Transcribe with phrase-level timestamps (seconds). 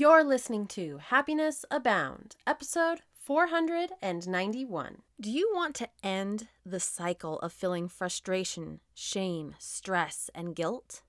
[0.00, 4.98] You're listening to Happiness Abound, episode 491.
[5.20, 11.02] Do you want to end the cycle of feeling frustration, shame, stress, and guilt?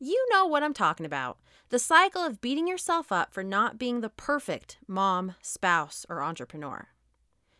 [0.00, 1.38] You know what I'm talking about.
[1.68, 6.88] The cycle of beating yourself up for not being the perfect mom, spouse, or entrepreneur.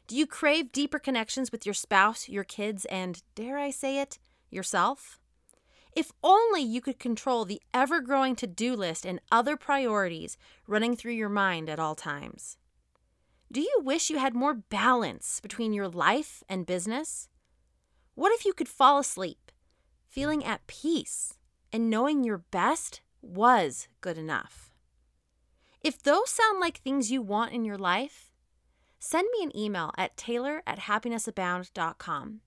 [0.08, 4.18] Do you crave deeper connections with your spouse, your kids, and, dare I say it,
[4.50, 5.19] yourself?
[5.94, 10.36] If only you could control the ever growing to do list and other priorities
[10.66, 12.56] running through your mind at all times.
[13.52, 17.28] Do you wish you had more balance between your life and business?
[18.14, 19.50] What if you could fall asleep,
[20.08, 21.34] feeling at peace,
[21.72, 24.72] and knowing your best was good enough?
[25.82, 28.30] If those sound like things you want in your life,
[29.00, 32.40] send me an email at taylor at happinessabound.com.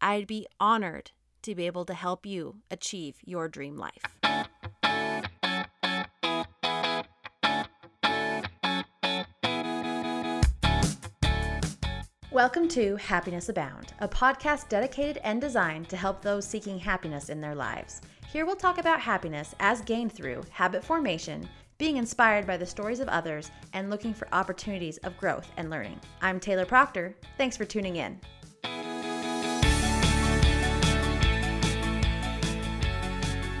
[0.00, 1.10] I'd be honored
[1.42, 4.18] to be able to help you achieve your dream life.
[12.30, 17.40] Welcome to Happiness Abound, a podcast dedicated and designed to help those seeking happiness in
[17.40, 18.00] their lives.
[18.30, 23.00] Here we'll talk about happiness as gained through habit formation, being inspired by the stories
[23.00, 25.98] of others, and looking for opportunities of growth and learning.
[26.20, 27.16] I'm Taylor Proctor.
[27.38, 28.20] Thanks for tuning in.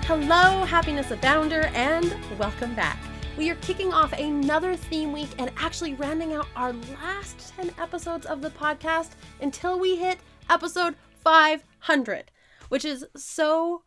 [0.08, 2.98] Hello, Happiness Abounder, and welcome back.
[3.36, 8.24] We are kicking off another theme week and actually rounding out our last 10 episodes
[8.24, 9.10] of the podcast
[9.42, 12.30] until we hit episode 500,
[12.70, 13.82] which is so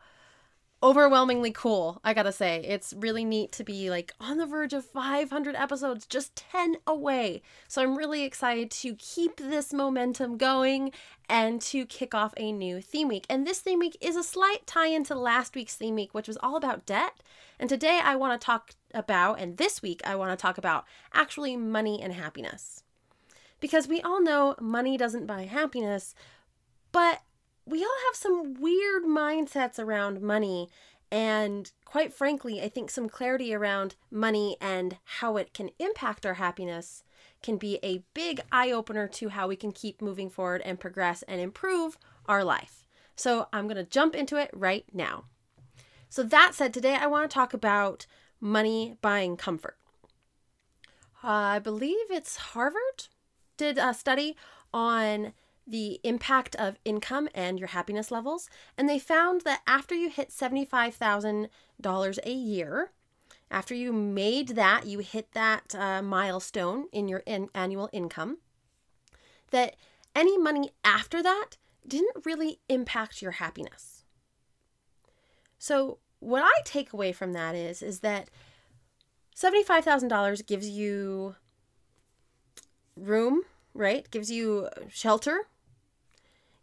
[0.83, 2.63] overwhelmingly cool, I gotta say.
[2.63, 7.41] It's really neat to be like on the verge of 500 episodes, just 10 away.
[7.67, 10.91] So I'm really excited to keep this momentum going
[11.29, 13.25] and to kick off a new theme week.
[13.29, 16.37] And this theme week is a slight tie into last week's theme week, which was
[16.41, 17.21] all about debt.
[17.59, 22.01] And today I wanna talk about, and this week I wanna talk about actually money
[22.01, 22.83] and happiness.
[23.59, 26.15] Because we all know money doesn't buy happiness,
[26.91, 27.21] but
[27.65, 30.69] we all have some weird mindsets around money.
[31.11, 36.35] And quite frankly, I think some clarity around money and how it can impact our
[36.35, 37.03] happiness
[37.43, 41.23] can be a big eye opener to how we can keep moving forward and progress
[41.23, 41.97] and improve
[42.27, 42.85] our life.
[43.15, 45.25] So I'm going to jump into it right now.
[46.09, 48.05] So, that said, today I want to talk about
[48.41, 49.77] money buying comfort.
[51.23, 53.07] Uh, I believe it's Harvard
[53.55, 54.35] did a study
[54.73, 55.33] on
[55.67, 58.49] the impact of income and your happiness levels.
[58.77, 62.91] And they found that after you hit $75,000 a year,
[63.49, 68.37] after you made that, you hit that uh, milestone in your in- annual income,
[69.51, 69.75] that
[70.15, 71.57] any money after that
[71.87, 74.05] didn't really impact your happiness.
[75.57, 78.29] So, what I take away from that is is that
[79.35, 81.35] $75,000 gives you
[82.95, 83.41] room,
[83.73, 84.09] right?
[84.11, 85.47] Gives you shelter,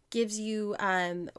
[0.09, 1.29] gives you um,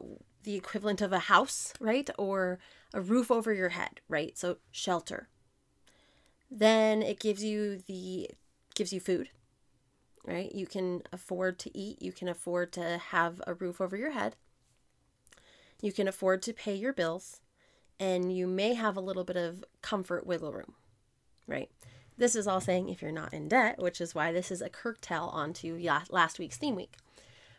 [0.43, 2.09] the equivalent of a house, right?
[2.17, 2.59] Or
[2.93, 4.37] a roof over your head, right?
[4.37, 5.27] So shelter.
[6.49, 8.29] Then it gives you the
[8.75, 9.29] gives you food,
[10.25, 10.53] right?
[10.53, 14.35] You can afford to eat, you can afford to have a roof over your head.
[15.81, 17.41] You can afford to pay your bills,
[17.99, 20.75] and you may have a little bit of comfort wiggle room,
[21.47, 21.71] right?
[22.21, 24.69] This is all saying if you're not in debt, which is why this is a
[24.69, 25.75] curtail onto
[26.11, 26.93] last week's theme week.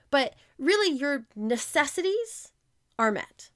[0.09, 2.53] But really, your necessities
[2.97, 3.51] are met.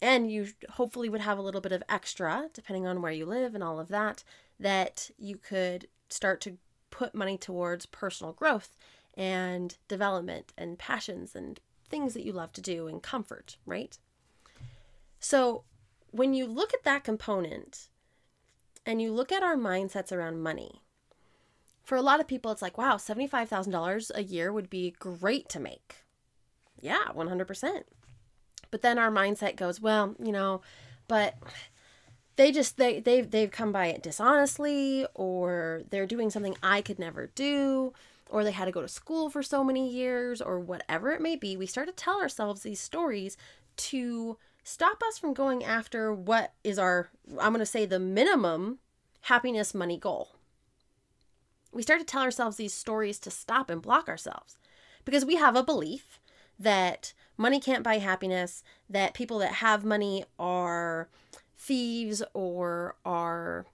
[0.00, 3.56] And you hopefully would have a little bit of extra, depending on where you live
[3.56, 4.22] and all of that,
[4.60, 6.58] that you could start to
[6.90, 8.76] put money towards personal growth
[9.14, 11.58] and development and passions and
[11.88, 13.98] things that you love to do and comfort, right?
[15.18, 15.64] So
[16.12, 17.88] when you look at that component
[18.86, 20.82] and you look at our mindsets around money,
[21.82, 25.60] for a lot of people, it's like, wow, $75,000 a year would be great to
[25.60, 26.04] make.
[26.80, 27.82] Yeah, 100%.
[28.70, 30.60] But then our mindset goes, well, you know,
[31.08, 31.34] but
[32.36, 36.98] they just they they've they've come by it dishonestly or they're doing something I could
[36.98, 37.92] never do
[38.30, 41.36] or they had to go to school for so many years or whatever it may
[41.36, 41.56] be.
[41.56, 43.36] We start to tell ourselves these stories
[43.76, 47.10] to stop us from going after what is our
[47.40, 48.78] I'm going to say the minimum
[49.22, 50.36] happiness money goal
[51.72, 54.58] we start to tell ourselves these stories to stop and block ourselves
[55.04, 56.20] because we have a belief
[56.58, 61.08] that money can't buy happiness, that people that have money are
[61.56, 63.66] thieves or are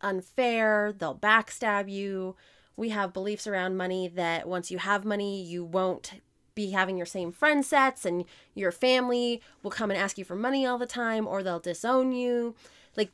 [0.00, 2.36] unfair, they'll backstab you.
[2.76, 6.12] We have beliefs around money that once you have money, you won't
[6.54, 8.24] be having your same friend sets and
[8.54, 12.12] your family will come and ask you for money all the time or they'll disown
[12.12, 12.54] you
[12.96, 13.10] Like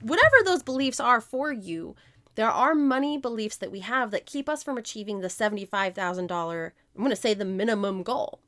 [0.00, 1.96] whatever those beliefs are for you,
[2.34, 7.02] there are money beliefs that we have that keep us from achieving the $75,000, I'm
[7.02, 8.40] going to say the minimum goal.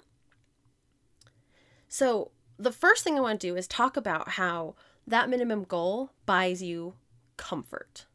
[1.88, 4.74] So, the first thing I want to do is talk about how
[5.06, 6.94] that minimum goal buys you
[7.36, 8.06] comfort.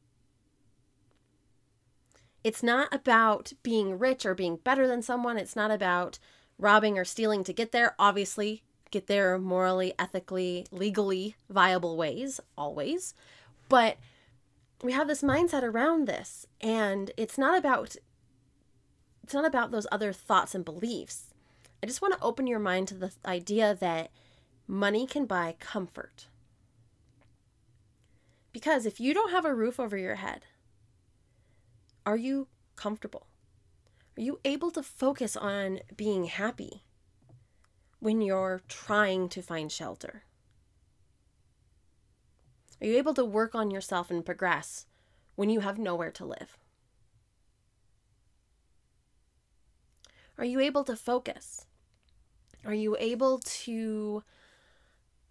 [2.44, 5.38] It's not about being rich or being better than someone.
[5.38, 6.18] It's not about
[6.58, 7.96] robbing or stealing to get there.
[8.00, 13.14] Obviously, get there morally, ethically, legally viable ways, always.
[13.70, 13.98] But
[14.84, 17.96] we have this mindset around this, and it's not about
[19.24, 21.28] it's not about those other thoughts and beliefs.
[21.82, 24.12] I just want to open your mind to the idea that
[24.68, 26.28] money can buy comfort.
[28.52, 30.46] Because if you don't have a roof over your head,
[32.06, 33.28] are you comfortable?
[34.18, 36.84] Are you able to focus on being happy
[38.00, 40.24] when you're trying to find shelter?
[42.82, 44.88] Are you able to work on yourself and progress
[45.36, 46.58] when you have nowhere to live?
[50.38, 51.68] Are you able to focus?
[52.66, 54.24] Are you able to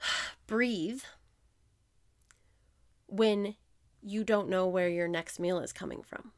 [0.46, 1.02] breathe
[3.08, 3.56] when
[4.02, 6.32] you don't know where your next meal is coming from?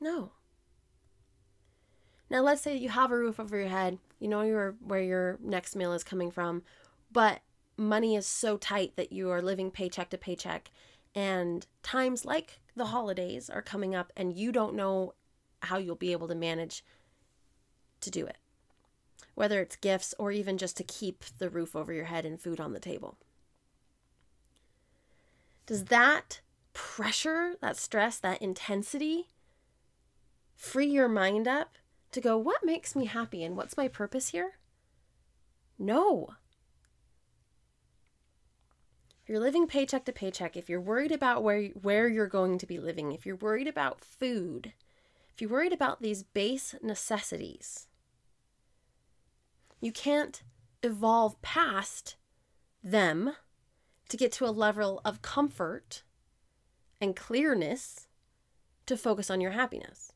[0.00, 0.32] No.
[2.30, 5.74] Now, let's say you have a roof over your head, you know where your next
[5.74, 6.62] meal is coming from,
[7.12, 7.40] but
[7.76, 10.70] money is so tight that you are living paycheck to paycheck,
[11.14, 15.14] and times like the holidays are coming up, and you don't know
[15.62, 16.84] how you'll be able to manage
[18.00, 18.38] to do it,
[19.34, 22.60] whether it's gifts or even just to keep the roof over your head and food
[22.60, 23.18] on the table.
[25.66, 26.40] Does that
[26.72, 29.26] pressure, that stress, that intensity
[30.60, 31.78] free your mind up
[32.12, 34.52] to go, what makes me happy and what's my purpose here?
[35.78, 36.34] No.
[39.22, 42.66] If you're living paycheck to paycheck, if you're worried about where, where you're going to
[42.66, 44.74] be living, if you're worried about food,
[45.32, 47.86] if you're worried about these base necessities,
[49.80, 50.42] you can't
[50.82, 52.16] evolve past
[52.84, 53.32] them
[54.10, 56.02] to get to a level of comfort
[57.00, 58.08] and clearness
[58.84, 60.09] to focus on your happiness.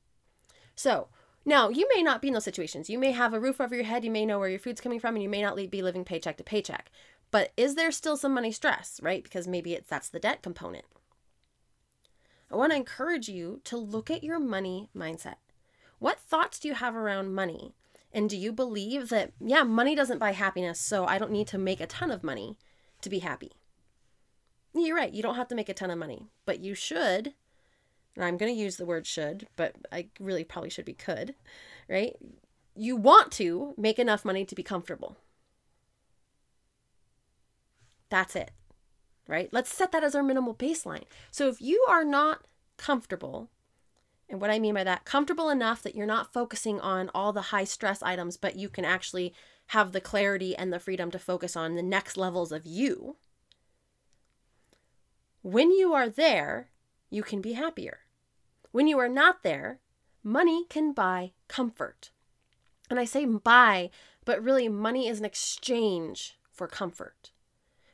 [0.74, 1.08] So,
[1.44, 2.88] now, you may not be in those situations.
[2.88, 4.98] You may have a roof over your head, you may know where your food's coming
[4.98, 6.90] from, and you may not be living paycheck to paycheck.
[7.30, 9.22] But is there still some money stress, right?
[9.22, 10.84] Because maybe it's that's the debt component.
[12.50, 15.36] I want to encourage you to look at your money mindset.
[15.98, 17.74] What thoughts do you have around money?
[18.12, 21.58] And do you believe that, yeah, money doesn't buy happiness, so I don't need to
[21.58, 22.56] make a ton of money
[23.02, 23.52] to be happy?
[24.72, 27.34] You're right, you don't have to make a ton of money, but you should
[28.16, 31.34] and I'm going to use the word should, but I really probably should be could,
[31.88, 32.14] right?
[32.76, 35.16] You want to make enough money to be comfortable.
[38.08, 38.52] That's it,
[39.26, 39.48] right?
[39.52, 41.04] Let's set that as our minimal baseline.
[41.30, 42.46] So if you are not
[42.76, 43.50] comfortable,
[44.28, 47.42] and what I mean by that, comfortable enough that you're not focusing on all the
[47.42, 49.34] high stress items, but you can actually
[49.68, 53.16] have the clarity and the freedom to focus on the next levels of you.
[55.42, 56.70] When you are there,
[57.10, 58.00] you can be happier.
[58.74, 59.78] When you are not there,
[60.24, 62.10] money can buy comfort.
[62.90, 63.88] And I say buy,
[64.24, 67.30] but really, money is an exchange for comfort.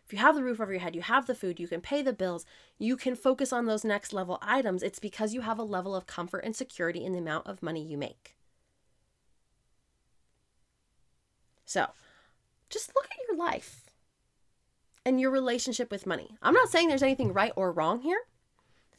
[0.06, 2.00] If you have the roof over your head, you have the food, you can pay
[2.00, 2.46] the bills,
[2.78, 4.82] you can focus on those next level items.
[4.82, 7.84] It's because you have a level of comfort and security in the amount of money
[7.84, 8.34] you make.
[11.66, 11.88] So,
[12.70, 13.82] just look at your life
[15.04, 16.38] and your relationship with money.
[16.40, 18.22] I'm not saying there's anything right or wrong here.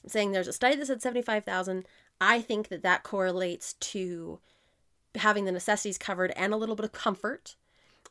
[0.08, 1.86] Saying there's a study that said 75,000.
[2.20, 4.40] I think that that correlates to
[5.16, 7.56] having the necessities covered and a little bit of comfort,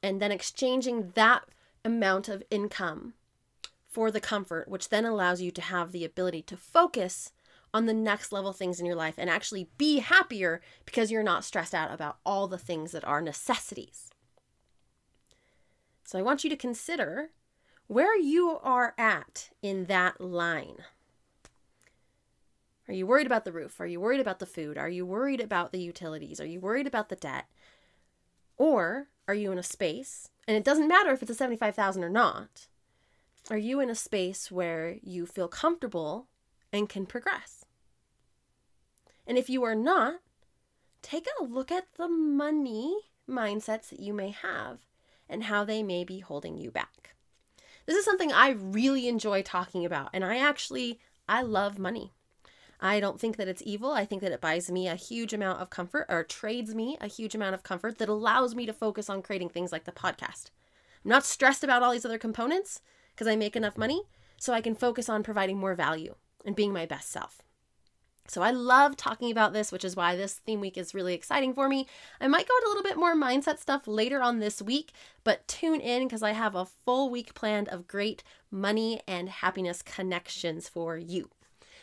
[0.03, 1.45] and then exchanging that
[1.85, 3.15] amount of income
[3.89, 7.33] for the comfort, which then allows you to have the ability to focus
[7.73, 11.45] on the next level things in your life and actually be happier because you're not
[11.45, 14.11] stressed out about all the things that are necessities.
[16.05, 17.31] So I want you to consider
[17.87, 20.79] where you are at in that line.
[22.91, 23.81] Are you worried about the roof?
[23.81, 24.77] Are you worried about the food?
[24.77, 26.41] Are you worried about the utilities?
[26.41, 27.47] Are you worried about the debt?
[28.57, 32.09] Or are you in a space, and it doesn't matter if it's a 75,000 or
[32.09, 32.67] not.
[33.49, 36.27] Are you in a space where you feel comfortable
[36.73, 37.65] and can progress?
[39.25, 40.15] And if you are not,
[41.01, 42.93] take a look at the money
[43.29, 44.81] mindsets that you may have
[45.29, 47.15] and how they may be holding you back.
[47.87, 52.15] This is something I really enjoy talking about, and I actually I love money.
[52.81, 53.93] I don't think that it's evil.
[53.93, 57.07] I think that it buys me a huge amount of comfort or trades me a
[57.07, 60.51] huge amount of comfort that allows me to focus on creating things like the podcast.
[61.05, 62.81] I'm not stressed about all these other components
[63.15, 64.03] because I make enough money.
[64.41, 66.15] so I can focus on providing more value
[66.47, 67.43] and being my best self.
[68.27, 71.53] So I love talking about this, which is why this theme week is really exciting
[71.53, 71.87] for me.
[72.21, 74.93] I might go into a little bit more mindset stuff later on this week,
[75.25, 79.83] but tune in because I have a full week planned of great money and happiness
[79.83, 81.29] connections for you.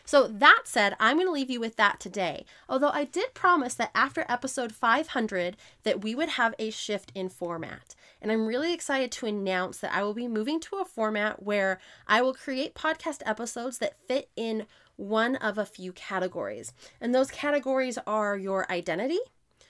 [0.08, 2.46] So, that said, I'm going to leave you with that today.
[2.70, 7.28] Although I did promise that after episode 500 that we would have a shift in
[7.28, 7.94] format.
[8.22, 11.82] And I'm really excited to announce that I will be moving to a format where
[12.08, 16.72] I will create podcast episodes that fit in one of a few categories.
[17.02, 19.20] And those categories are your identity,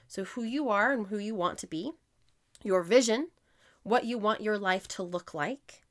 [0.08, 1.94] so who you are and who you want to be,
[2.62, 3.29] your vision,
[3.82, 5.82] what you want your life to look like,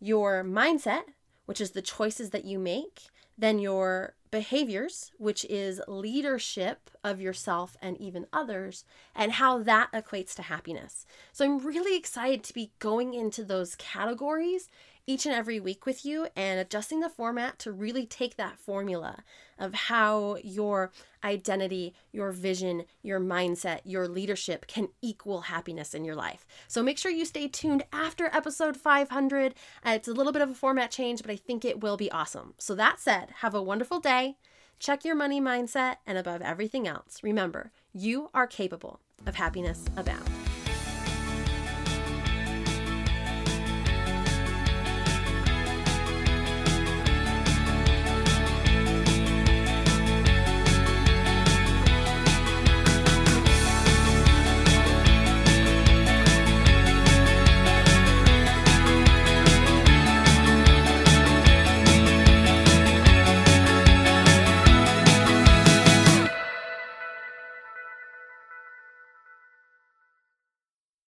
[0.00, 1.02] your mindset,
[1.46, 3.02] which is the choices that you make,
[3.38, 10.34] then your behaviors, which is leadership of yourself and even others, and how that equates
[10.34, 11.06] to happiness.
[11.32, 14.68] So I'm really excited to be going into those categories
[15.08, 19.24] each and every week with you and adjusting the format to really take that formula
[19.58, 20.92] of how your
[21.24, 26.46] identity, your vision, your mindset, your leadership can equal happiness in your life.
[26.68, 29.54] So make sure you stay tuned after episode 500.
[29.84, 32.12] Uh, it's a little bit of a format change, but I think it will be
[32.12, 32.52] awesome.
[32.58, 34.36] So that said, have a wonderful day.
[34.78, 40.37] Check your money mindset, and above everything else, remember you are capable of happiness abound.